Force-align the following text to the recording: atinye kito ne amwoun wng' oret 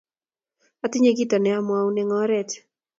atinye 0.85 1.11
kito 1.17 1.37
ne 1.39 1.49
amwoun 1.57 1.95
wng' 2.01 2.15
oret 2.21 2.49